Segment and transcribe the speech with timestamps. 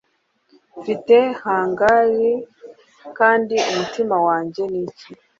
[0.79, 2.13] Mfite hangnail
[3.17, 5.07] kandi umutima wanjye ni iki